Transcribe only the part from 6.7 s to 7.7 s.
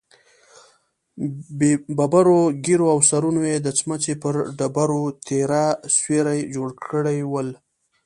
کړي ول.